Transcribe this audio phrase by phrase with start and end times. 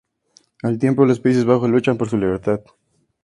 [0.63, 2.61] Al tiempo, los Países Bajos luchan por su libertad.